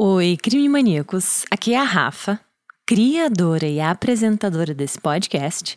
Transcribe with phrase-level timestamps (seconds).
[0.00, 1.44] Oi, crime maníacos.
[1.50, 2.38] Aqui é a Rafa,
[2.86, 5.76] criadora e apresentadora desse podcast.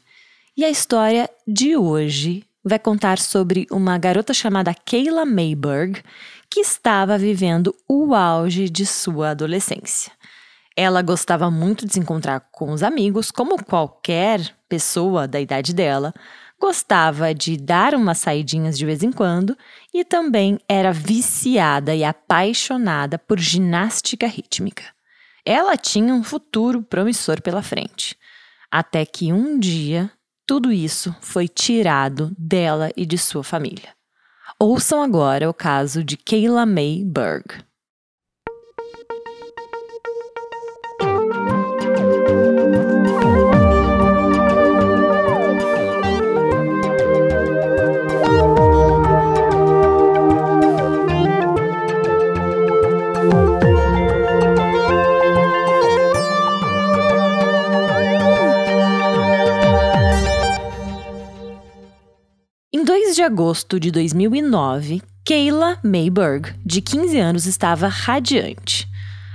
[0.55, 6.03] E a história de hoje vai contar sobre uma garota chamada Kayla Mayberg
[6.51, 10.11] que estava vivendo o auge de sua adolescência.
[10.77, 16.13] Ela gostava muito de se encontrar com os amigos, como qualquer pessoa da idade dela,
[16.61, 19.57] gostava de dar umas saidinhas de vez em quando
[19.93, 24.83] e também era viciada e apaixonada por ginástica rítmica.
[25.45, 28.15] Ela tinha um futuro promissor pela frente.
[28.71, 30.09] Até que um dia,
[30.45, 33.93] tudo isso foi tirado dela e de sua família.
[34.59, 37.63] Ouçam agora o caso de Kayla May Berg.
[63.11, 68.87] 2 de agosto de 2009, Kayla Mayberg, de 15 anos, estava radiante.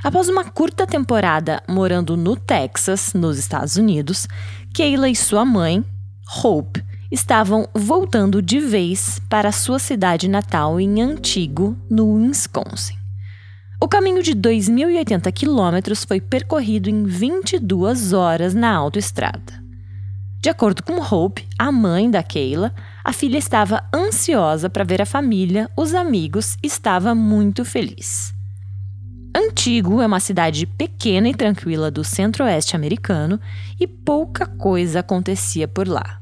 [0.03, 4.27] Após uma curta temporada morando no Texas, nos Estados Unidos,
[4.75, 5.85] Kayla e sua mãe,
[6.43, 6.83] Hope,
[7.13, 12.97] estavam voltando de vez para sua cidade natal em Antigo, no Wisconsin.
[13.79, 19.67] O caminho de 2.080 quilômetros foi percorrido em 22 horas na autoestrada.
[20.41, 22.73] De acordo com Hope, a mãe da Kayla,
[23.07, 28.35] a filha estava ansiosa para ver a família, os amigos, estava muito feliz.
[29.33, 33.41] Antigo é uma cidade pequena e tranquila do centro-oeste americano
[33.79, 36.21] e pouca coisa acontecia por lá.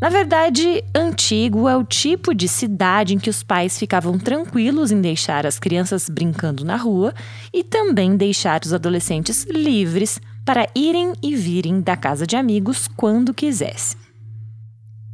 [0.00, 5.02] Na verdade, Antigo é o tipo de cidade em que os pais ficavam tranquilos em
[5.02, 7.12] deixar as crianças brincando na rua
[7.52, 13.34] e também deixar os adolescentes livres para irem e virem da casa de amigos quando
[13.34, 14.05] quisessem.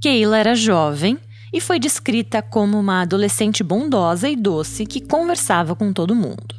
[0.03, 1.17] Kayla era jovem
[1.53, 6.57] e foi descrita como uma adolescente bondosa e doce que conversava com todo mundo.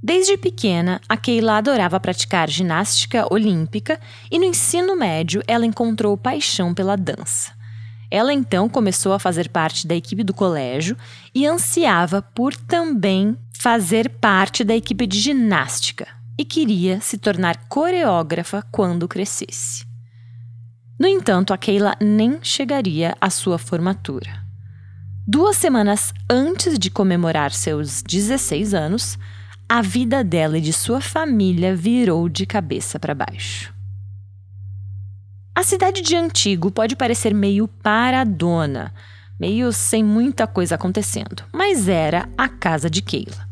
[0.00, 3.98] Desde pequena, a Kayla adorava praticar ginástica olímpica
[4.30, 7.52] e no ensino médio ela encontrou paixão pela dança.
[8.08, 10.96] Ela então começou a fazer parte da equipe do colégio
[11.34, 16.06] e ansiava por também fazer parte da equipe de ginástica
[16.38, 19.93] e queria se tornar coreógrafa quando crescesse.
[20.98, 24.44] No entanto, a Keila nem chegaria à sua formatura.
[25.26, 29.18] Duas semanas antes de comemorar seus 16 anos,
[29.68, 33.74] a vida dela e de sua família virou de cabeça para baixo.
[35.54, 38.92] A cidade de Antigo pode parecer meio paradona,
[39.38, 43.48] meio sem muita coisa acontecendo, mas era a casa de Keila.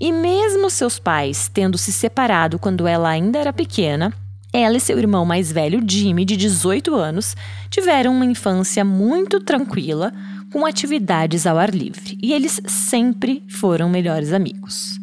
[0.00, 4.12] E mesmo seus pais tendo se separado quando ela ainda era pequena,
[4.52, 7.34] ela e seu irmão mais velho, Jimmy, de 18 anos,
[7.70, 10.12] tiveram uma infância muito tranquila,
[10.52, 15.00] com atividades ao ar livre, e eles sempre foram melhores amigos.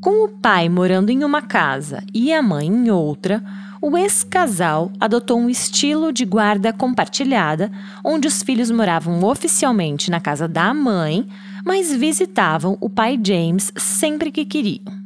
[0.00, 3.42] Com o pai morando em uma casa e a mãe em outra,
[3.82, 7.70] o ex-casal adotou um estilo de guarda compartilhada,
[8.04, 11.26] onde os filhos moravam oficialmente na casa da mãe,
[11.64, 15.03] mas visitavam o pai James sempre que queriam.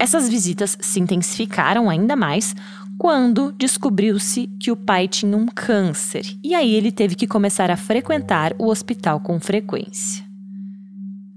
[0.00, 2.56] Essas visitas se intensificaram ainda mais
[2.96, 7.76] quando descobriu-se que o pai tinha um câncer e aí ele teve que começar a
[7.76, 10.24] frequentar o hospital com frequência.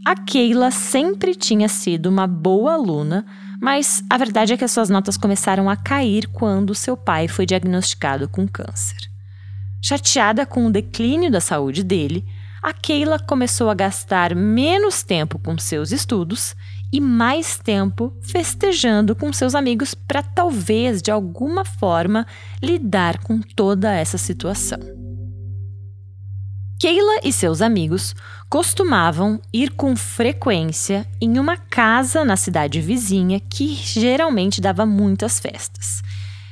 [0.06, 3.26] A Keila sempre tinha sido uma boa aluna,
[3.62, 7.46] mas a verdade é que as suas notas começaram a cair quando seu pai foi
[7.46, 9.10] diagnosticado com câncer.
[9.82, 12.26] Chateada com o declínio da saúde dele,
[12.62, 16.56] a Keila começou a gastar menos tempo com seus estudos
[16.94, 22.28] e mais tempo festejando com seus amigos para talvez de alguma forma
[22.62, 24.78] lidar com toda essa situação.
[26.80, 28.14] Keila e seus amigos
[28.48, 36.04] costumavam ir com frequência em uma casa na cidade vizinha que geralmente dava muitas festas.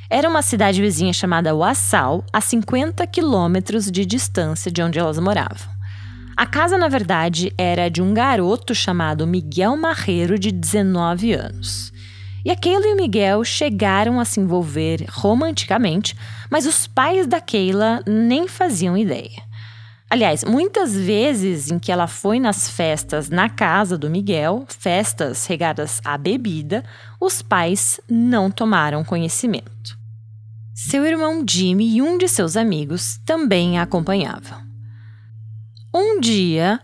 [0.09, 5.80] Era uma cidade vizinha chamada Wassau, a 50 quilômetros de distância de onde elas moravam.
[6.35, 11.91] A casa, na verdade, era de um garoto chamado Miguel Marreiro, de 19 anos.
[12.43, 16.15] E a Keila e o Miguel chegaram a se envolver romanticamente,
[16.49, 19.43] mas os pais da Keila nem faziam ideia.
[20.09, 26.01] Aliás, muitas vezes em que ela foi nas festas na casa do Miguel, festas regadas
[26.03, 26.83] à bebida,
[27.19, 29.97] os pais não tomaram conhecimento.
[30.73, 34.70] Seu irmão Jimmy e um de seus amigos também a acompanhavam.
[35.93, 36.79] Um dia,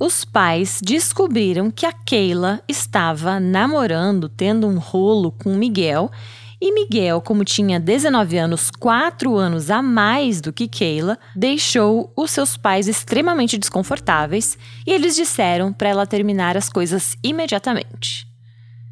[0.00, 6.10] os pais descobriram que a Keila estava namorando, tendo um rolo com Miguel.
[6.58, 12.30] E Miguel, como tinha 19 anos, 4 anos a mais do que Keila, deixou os
[12.30, 14.56] seus pais extremamente desconfortáveis
[14.86, 18.26] e eles disseram para ela terminar as coisas imediatamente.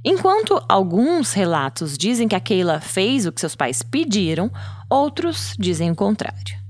[0.04, 4.50] Enquanto alguns relatos dizem que a Keila fez o que seus pais pediram,
[4.90, 6.63] outros dizem o contrário.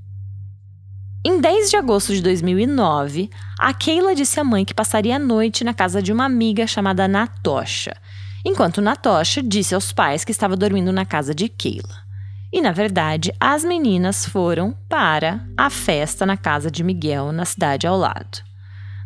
[1.27, 5.65] Em 10 de agosto de 2009, a Keila disse à mãe que passaria a noite
[5.65, 7.97] na casa de uma amiga chamada Natosha,
[8.45, 12.05] enquanto Natosha disse aos pais que estava dormindo na casa de Keila.
[12.53, 17.87] E, na verdade, as meninas foram para a festa na casa de Miguel, na cidade
[17.87, 18.43] ao lado.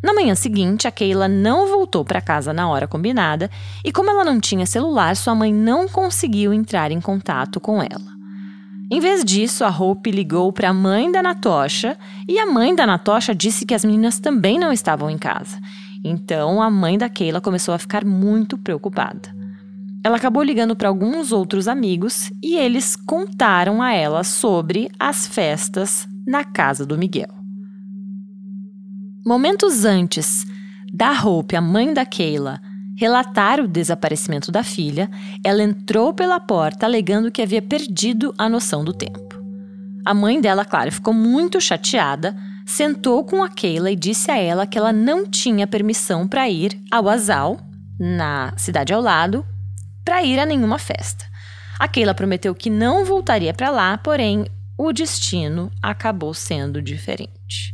[0.03, 3.49] Na manhã seguinte, a Keila não voltou para casa na hora combinada
[3.81, 8.18] e, como ela não tinha celular, sua mãe não conseguiu entrar em contato com ela.
[8.91, 11.95] Em vez disso, a Hope ligou para a mãe da Natosha
[12.27, 15.59] e a mãe da Natosha disse que as meninas também não estavam em casa.
[16.03, 19.37] Então, a mãe da Keila começou a ficar muito preocupada.
[20.03, 26.07] Ela acabou ligando para alguns outros amigos e eles contaram a ela sobre as festas
[26.25, 27.29] na casa do Miguel.
[29.25, 30.45] Momentos antes
[30.91, 32.59] da Hope, a mãe da Keila,
[32.99, 35.09] relatar o desaparecimento da filha,
[35.41, 39.41] ela entrou pela porta alegando que havia perdido a noção do tempo.
[40.05, 42.35] A mãe dela, claro, ficou muito chateada,
[42.65, 46.77] sentou com a Keila e disse a ela que ela não tinha permissão para ir
[46.91, 47.61] ao Azal,
[47.97, 49.45] na cidade ao lado,
[50.03, 51.23] para ir a nenhuma festa.
[51.79, 54.45] A Keila prometeu que não voltaria para lá, porém
[54.77, 57.73] o destino acabou sendo diferente.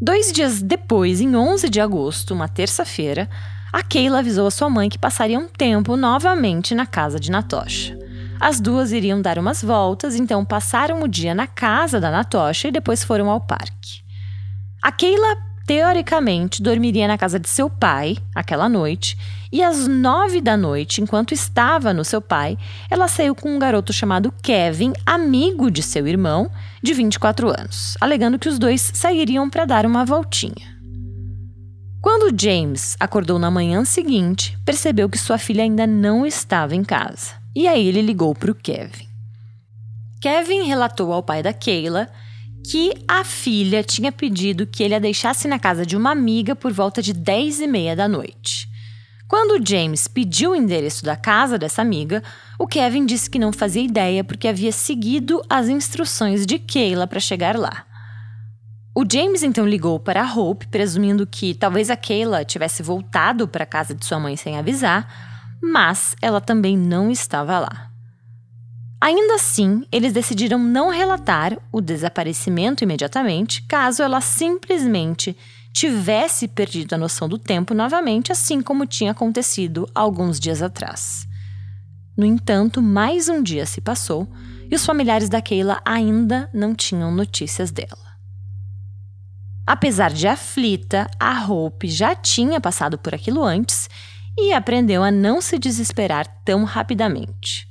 [0.00, 3.28] Dois dias depois, em 11 de agosto, uma terça-feira,
[3.72, 7.96] a Keila avisou a sua mãe que passaria um tempo novamente na casa de Natosha.
[8.40, 12.72] As duas iriam dar umas voltas, então passaram o dia na casa da Natosha e
[12.72, 14.02] depois foram ao parque.
[14.82, 15.36] A Keila,
[15.66, 19.16] teoricamente, dormiria na casa de seu pai aquela noite,
[19.52, 22.56] e às nove da noite, enquanto estava no seu pai,
[22.88, 26.50] ela saiu com um garoto chamado Kevin, amigo de seu irmão,
[26.82, 30.79] de 24 anos, alegando que os dois sairiam para dar uma voltinha.
[32.00, 37.34] Quando James acordou na manhã seguinte, percebeu que sua filha ainda não estava em casa.
[37.54, 39.06] E aí ele ligou para o Kevin.
[40.18, 42.08] Kevin relatou ao pai da Keila
[42.66, 46.72] que a filha tinha pedido que ele a deixasse na casa de uma amiga por
[46.72, 48.66] volta de 10 e meia da noite.
[49.28, 52.22] Quando James pediu o endereço da casa dessa amiga,
[52.58, 57.20] o Kevin disse que não fazia ideia porque havia seguido as instruções de Keila para
[57.20, 57.84] chegar lá.
[58.94, 63.62] O James então ligou para a Hope, presumindo que talvez a Kayla tivesse voltado para
[63.62, 67.90] a casa de sua mãe sem avisar, mas ela também não estava lá.
[69.00, 75.36] Ainda assim, eles decidiram não relatar o desaparecimento imediatamente, caso ela simplesmente
[75.72, 81.26] tivesse perdido a noção do tempo novamente, assim como tinha acontecido alguns dias atrás.
[82.16, 84.28] No entanto, mais um dia se passou
[84.70, 88.09] e os familiares da Keila ainda não tinham notícias dela.
[89.70, 93.88] Apesar de aflita, a Hope já tinha passado por aquilo antes
[94.36, 97.68] e aprendeu a não se desesperar tão rapidamente.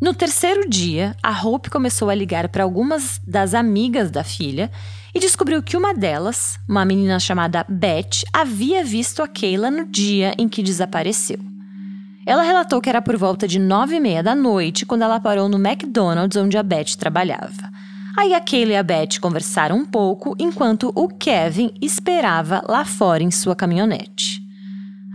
[0.00, 4.70] No terceiro dia, a Hope começou a ligar para algumas das amigas da filha
[5.12, 10.36] e descobriu que uma delas, uma menina chamada Beth, havia visto a Kayla no dia
[10.38, 11.40] em que desapareceu.
[12.24, 15.48] Ela relatou que era por volta de nove e meia da noite quando ela parou
[15.48, 17.74] no McDonald's onde a Beth trabalhava.
[18.16, 23.22] Aí a Kayla e a Beth conversaram um pouco enquanto o Kevin esperava lá fora
[23.22, 24.40] em sua caminhonete.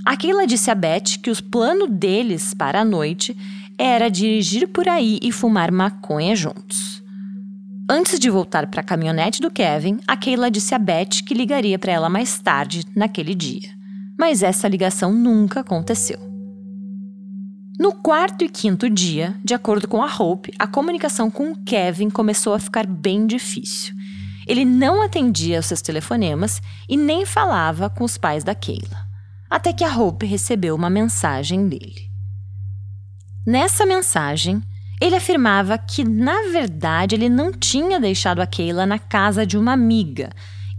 [0.06, 3.36] A Kayla disse a Beth que o plano deles para a noite
[3.76, 7.02] era dirigir por aí e fumar maconha juntos.
[7.90, 11.80] Antes de voltar para a caminhonete do Kevin, a Kayla disse a Beth que ligaria
[11.80, 13.70] para ela mais tarde naquele dia.
[14.18, 16.31] Mas essa ligação nunca aconteceu.
[17.82, 22.54] No quarto e quinto dia, de acordo com a Hope, a comunicação com Kevin começou
[22.54, 23.96] a ficar bem difícil.
[24.46, 29.08] Ele não atendia aos seus telefonemas e nem falava com os pais da Keila.
[29.50, 32.08] Até que a Hope recebeu uma mensagem dele.
[33.48, 34.62] Nessa mensagem,
[35.02, 39.74] ele afirmava que, na verdade, ele não tinha deixado a Keila na casa de uma
[39.74, 40.30] amiga,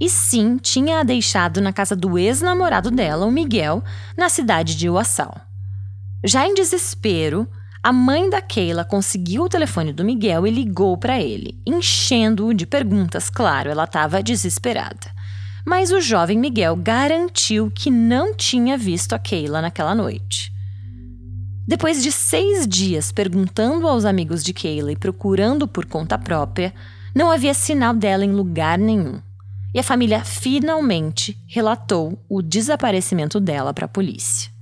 [0.01, 3.83] e sim tinha a deixado na casa do ex-namorado dela, o Miguel,
[4.17, 5.52] na cidade de Uassal.
[6.25, 7.49] Já em desespero,
[7.83, 12.65] a mãe da Keila conseguiu o telefone do Miguel e ligou para ele, enchendo-o de
[12.65, 13.29] perguntas.
[13.29, 15.11] Claro, ela estava desesperada.
[15.67, 20.53] Mas o jovem Miguel garantiu que não tinha visto a Keila naquela noite.
[21.67, 26.73] Depois de seis dias perguntando aos amigos de Keila e procurando por conta própria,
[27.15, 29.21] não havia sinal dela em lugar nenhum.
[29.75, 34.53] e a família finalmente relatou o desaparecimento dela para a polícia.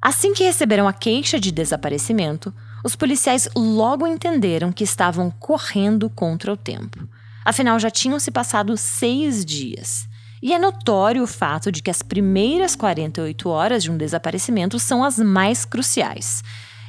[0.00, 6.52] Assim que receberam a queixa de desaparecimento, os policiais logo entenderam que estavam correndo contra
[6.52, 7.06] o tempo.
[7.44, 10.08] Afinal, já tinham se passado seis dias.
[10.42, 15.04] E é notório o fato de que as primeiras 48 horas de um desaparecimento são
[15.04, 16.42] as mais cruciais.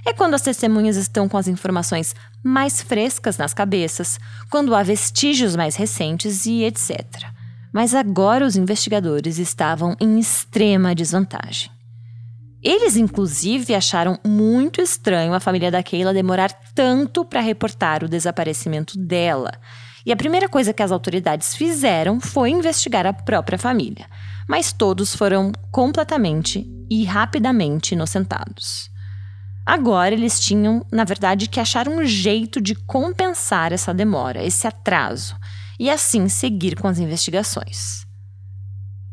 [0.06, 5.56] É quando as testemunhas estão com as informações mais frescas nas cabeças, quando há vestígios
[5.56, 7.26] mais recentes e etc.
[7.74, 11.70] Mas agora os investigadores estavam em extrema desvantagem.
[12.64, 18.98] Eles, inclusive, acharam muito estranho a família da Keila demorar tanto para reportar o desaparecimento
[19.00, 19.52] dela.
[20.06, 24.06] E a primeira coisa que as autoridades fizeram foi investigar a própria família.
[24.48, 28.92] Mas todos foram completamente e rapidamente inocentados.
[29.66, 35.36] Agora eles tinham, na verdade, que achar um jeito de compensar essa demora, esse atraso,
[35.80, 38.06] e assim seguir com as investigações.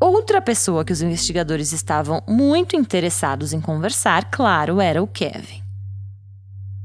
[0.01, 5.63] Outra pessoa que os investigadores estavam muito interessados em conversar, claro, era o Kevin.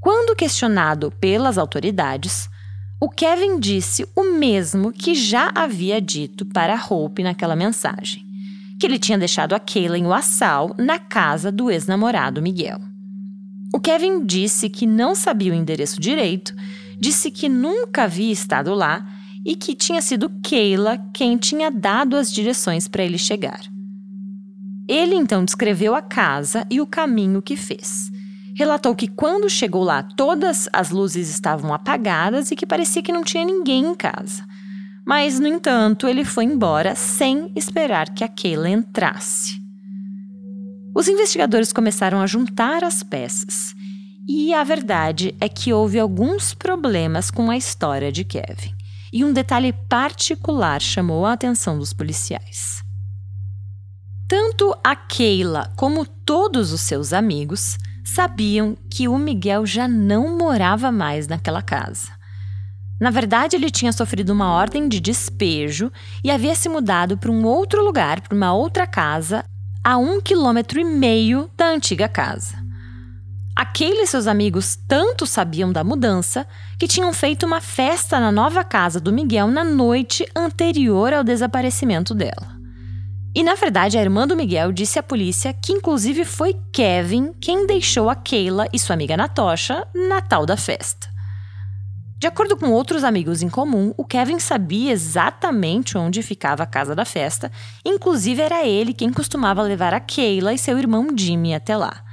[0.02, 2.50] Quando questionado pelas autoridades,
[3.00, 8.26] o Kevin disse o mesmo que já havia dito para Hope naquela mensagem:
[8.80, 12.80] que ele tinha deixado a Kayla em Wassau, na casa do ex-namorado Miguel.
[13.74, 16.56] O Kevin disse que não sabia o endereço direito,
[17.00, 19.06] disse que nunca havia estado lá
[19.46, 23.62] e que tinha sido Keila quem tinha dado as direções para ele chegar.
[24.88, 28.12] Ele então descreveu a casa e o caminho que fez.
[28.56, 33.24] Relatou que quando chegou lá, todas as luzes estavam apagadas e que parecia que não
[33.24, 34.46] tinha ninguém em casa.
[35.06, 39.62] Mas, no entanto, ele foi embora sem esperar que a Keila entrasse.
[40.96, 43.74] Os investigadores começaram a juntar as peças.
[44.28, 48.74] E a verdade é que houve alguns problemas com a história de Kevin
[49.14, 52.84] e um detalhe particular chamou a atenção dos policiais.
[54.28, 60.92] Tanto a Keila como todos os seus amigos sabiam que o Miguel já não morava
[60.92, 62.12] mais naquela casa.
[63.00, 65.92] Na verdade, ele tinha sofrido uma ordem de despejo
[66.24, 69.44] e havia se mudado para um outro lugar, para uma outra casa,
[69.84, 72.63] a um quilômetro e meio da antiga casa.
[73.56, 76.48] Aquele e seus amigos tanto sabiam da mudança
[76.80, 82.16] que tinham feito uma festa na nova casa do Miguel na noite anterior ao desaparecimento
[82.16, 82.58] dela.
[83.36, 87.68] E na verdade, a irmã do Miguel disse à polícia que inclusive foi Kevin quem
[87.68, 91.14] deixou a Keila e sua amiga Natosha na tal da festa.
[92.18, 96.96] De acordo com outros amigos em comum, o Kevin sabia exatamente onde ficava a casa
[96.96, 97.52] da festa,
[97.84, 102.04] inclusive era ele quem costumava levar a Keila e seu irmão Jimmy até lá.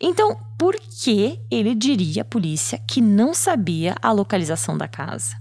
[0.00, 5.36] Então, por que ele diria à polícia que não sabia a localização da casa?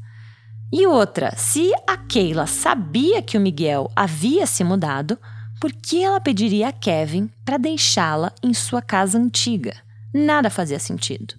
[0.71, 5.17] E outra, se a Keila sabia que o Miguel havia se mudado,
[5.59, 9.75] por que ela pediria a Kevin para deixá-la em sua casa antiga?
[10.13, 11.35] Nada fazia sentido.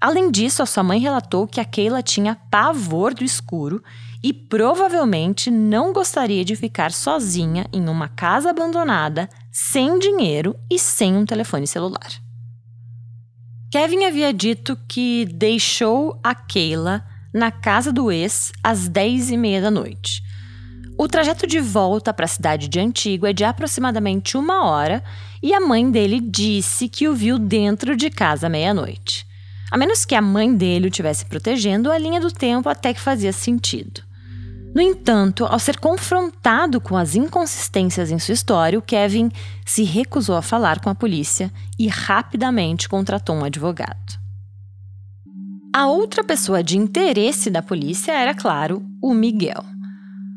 [0.00, 3.82] Além disso, a sua mãe relatou que a Keila tinha pavor do escuro
[4.22, 11.16] e provavelmente não gostaria de ficar sozinha em uma casa abandonada, sem dinheiro e sem
[11.16, 12.12] um telefone celular.
[13.72, 19.62] Kevin havia dito que deixou a Keila na casa do ex às 10 e meia
[19.62, 20.22] da noite.
[20.98, 25.02] O trajeto de volta para a cidade de Antigo é de aproximadamente uma hora
[25.42, 29.26] e a mãe dele disse que o viu dentro de casa à meia-noite.
[29.70, 33.00] A menos que a mãe dele o tivesse protegendo, a linha do tempo até que
[33.00, 34.02] fazia sentido.
[34.76, 39.30] No entanto, ao ser confrontado com as inconsistências em sua história, o Kevin
[39.64, 44.20] se recusou a falar com a polícia e rapidamente contratou um advogado.
[45.74, 49.64] A outra pessoa de interesse da polícia era, claro, o Miguel.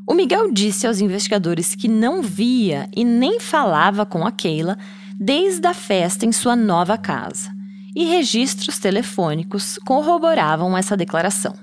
[0.07, 4.77] O Miguel disse aos investigadores que não via e nem falava com a Keila
[5.19, 7.51] desde a festa em sua nova casa,
[7.93, 11.53] e registros telefônicos corroboravam essa declaração.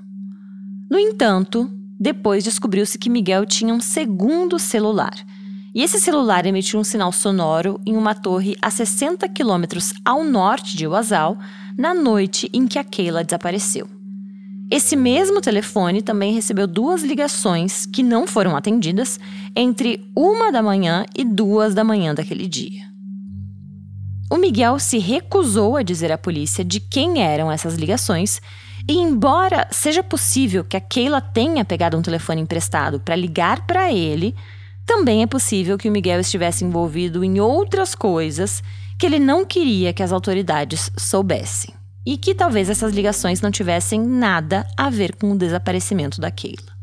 [0.90, 5.14] No entanto, depois descobriu-se que Miguel tinha um segundo celular.
[5.74, 10.76] E esse celular emitiu um sinal sonoro em uma torre a 60 quilômetros ao norte
[10.76, 11.36] de Oasal,
[11.76, 13.86] na noite em que a Keila desapareceu.
[14.70, 19.20] Esse mesmo telefone também recebeu duas ligações que não foram atendidas
[19.54, 22.86] entre uma da manhã e duas da manhã daquele dia.
[24.28, 28.40] O Miguel se recusou a dizer à polícia de quem eram essas ligações
[28.88, 33.92] e embora seja possível que a Keila tenha pegado um telefone emprestado para ligar para
[33.92, 34.34] ele,
[34.86, 38.62] também é possível que o Miguel estivesse envolvido em outras coisas
[38.96, 41.74] que ele não queria que as autoridades soubessem.
[42.04, 46.76] E que talvez essas ligações não tivessem nada a ver com o desaparecimento da Keila.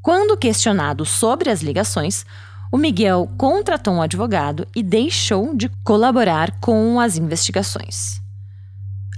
[0.00, 2.24] Quando questionado sobre as ligações,
[2.72, 8.22] o Miguel contratou um advogado e deixou de colaborar com as investigações.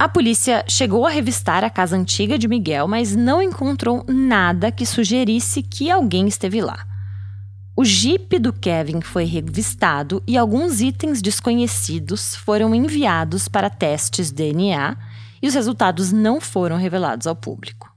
[0.02, 4.84] A polícia chegou a revistar a casa antiga de Miguel, mas não encontrou nada que
[4.84, 6.84] sugerisse que alguém esteve lá.
[7.76, 14.96] O jipe do Kevin foi revistado e alguns itens desconhecidos foram enviados para testes DNA
[15.40, 17.94] e os resultados não foram revelados ao público.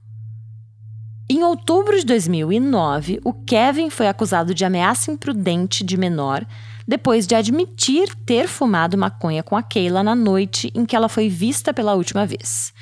[1.28, 6.46] Em outubro de 2009, o Kevin foi acusado de ameaça imprudente de menor
[6.86, 11.28] depois de admitir ter fumado maconha com a Keila na noite em que ela foi
[11.28, 12.72] vista pela última vez.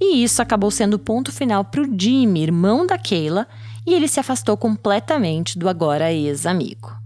[0.00, 3.46] E isso acabou sendo o ponto final para o Jimmy, irmão da Keila,
[3.86, 6.96] e ele se afastou completamente do agora ex-amigo.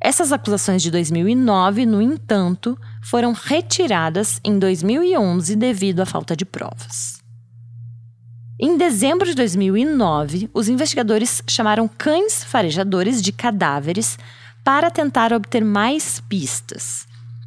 [0.00, 7.24] Essas acusações de 2009, no entanto, foram retiradas em 2011 devido à falta de provas.
[8.58, 14.18] Em dezembro de 2009, os investigadores chamaram cães farejadores de cadáveres
[14.66, 17.06] para tentar obter mais pistas.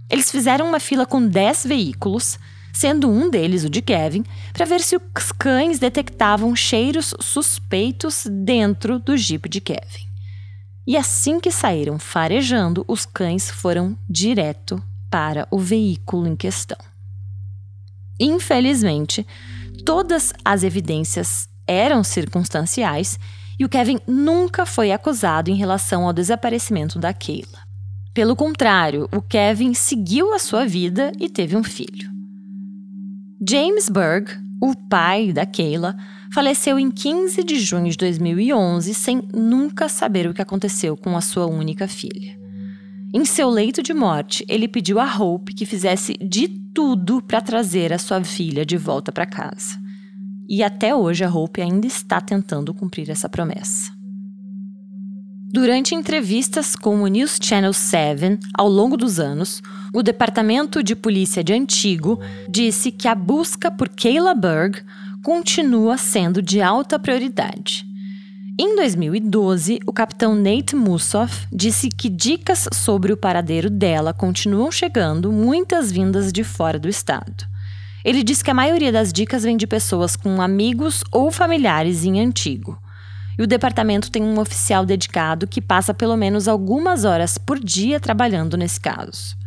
[0.09, 2.39] Eles fizeram uma fila com 10 veículos,
[2.73, 4.23] sendo um deles o de Kevin,
[4.53, 10.07] para ver se os cães detectavam cheiros suspeitos dentro do Jeep de Kevin.
[10.87, 16.77] E assim que saíram farejando, os cães foram direto para o veículo em questão.
[18.17, 19.27] Infelizmente,
[19.85, 23.19] todas as evidências eram circunstanciais
[23.59, 27.59] e o Kevin nunca foi acusado em relação ao desaparecimento da Keila.
[28.13, 32.09] Pelo contrário, o Kevin seguiu a sua vida e teve um filho.
[33.47, 35.95] James Berg, o pai da Keila,
[36.33, 41.21] faleceu em 15 de junho de 2011 sem nunca saber o que aconteceu com a
[41.21, 42.39] sua única filha.
[43.13, 47.91] Em seu leito de morte, ele pediu a Hope que fizesse de tudo para trazer
[47.91, 49.79] a sua filha de volta para casa.
[50.49, 53.91] E até hoje a Hope ainda está tentando cumprir essa promessa.
[55.51, 59.61] Durante entrevistas com o News Channel 7 ao longo dos anos,
[59.93, 64.81] o Departamento de Polícia de Antigo disse que a busca por Kayla Berg
[65.23, 67.85] continua sendo de alta prioridade.
[68.59, 75.31] Em 2012, o capitão Nate Mussoff disse que dicas sobre o paradeiro dela continuam chegando,
[75.31, 77.47] muitas vindas de fora do estado.
[78.03, 82.19] Ele disse que a maioria das dicas vem de pessoas com amigos ou familiares em
[82.19, 82.77] Antigo.
[83.37, 87.99] E o departamento tem um oficial dedicado que passa pelo menos algumas horas por dia
[87.99, 89.37] trabalhando nesse caso.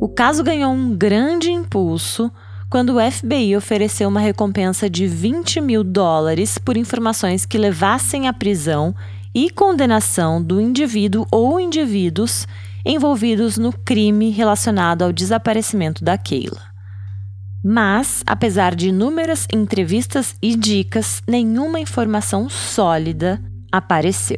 [0.00, 2.30] O caso ganhou um grande impulso
[2.68, 8.32] quando o FBI ofereceu uma recompensa de 20 mil dólares por informações que levassem à
[8.32, 8.94] prisão
[9.34, 12.46] e condenação do indivíduo ou indivíduos
[12.84, 16.73] envolvidos no crime relacionado ao desaparecimento da Keila.
[17.66, 24.36] Mas, apesar de inúmeras entrevistas e dicas, nenhuma informação sólida apareceu.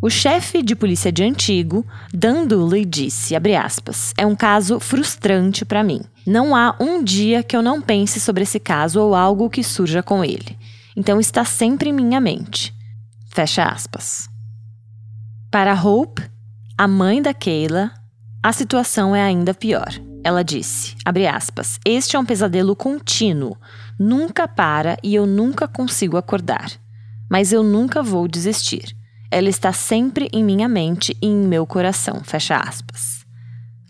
[0.00, 5.84] O chefe de polícia de Antigo, Dan Dooley, disse, aspas, é um caso frustrante para
[5.84, 6.00] mim.
[6.26, 10.02] Não há um dia que eu não pense sobre esse caso ou algo que surja
[10.02, 10.56] com ele.
[10.96, 12.74] Então está sempre em minha mente.
[13.28, 14.26] Fecha aspas.
[15.50, 16.22] Para Hope,
[16.78, 17.92] a mãe da Keila,
[18.42, 20.09] a situação é ainda pior.
[20.22, 20.94] Ela disse,
[21.34, 23.56] aspas, este é um pesadelo contínuo,
[23.98, 26.70] nunca para e eu nunca consigo acordar.
[27.30, 28.94] Mas eu nunca vou desistir.
[29.30, 32.20] Ela está sempre em minha mente e em meu coração.
[32.22, 33.24] Fecha aspas.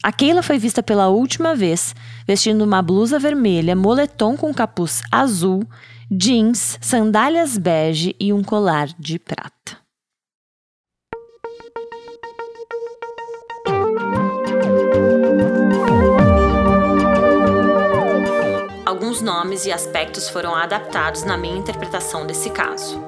[0.03, 1.95] A Keila foi vista pela última vez
[2.27, 5.62] vestindo uma blusa vermelha, moletom com capuz azul,
[6.11, 9.80] jeans, sandálias bege e um colar de prata.
[19.20, 23.00] Nomes e aspectos foram adaptados na minha interpretação desse caso.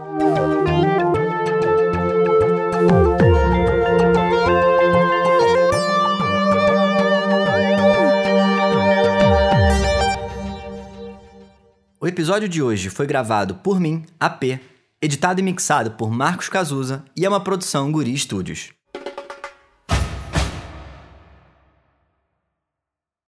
[12.01, 14.61] O episódio de hoje foi gravado por mim, AP,
[15.01, 18.73] editado e mixado por Marcos Cazuza e é uma produção Guri Studios.